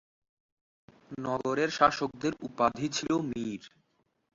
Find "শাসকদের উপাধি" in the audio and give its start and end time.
1.69-2.87